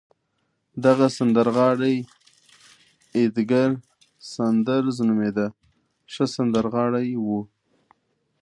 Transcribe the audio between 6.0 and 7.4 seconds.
ښه سندرغاړی و.